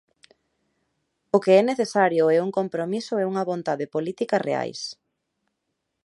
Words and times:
O 1.35 1.37
que 1.43 1.53
é 1.61 1.63
necesario 1.71 2.23
é 2.35 2.37
un 2.45 2.51
compromiso 2.59 3.13
e 3.17 3.27
unha 3.31 3.47
vontade 3.51 3.85
política 3.95 4.37
reais. 4.47 4.81